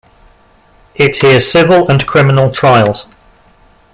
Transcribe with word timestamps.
It 0.95 1.17
hears 1.17 1.47
civil 1.51 1.87
and 1.87 2.07
criminal 2.07 2.49
trials. 2.49 3.05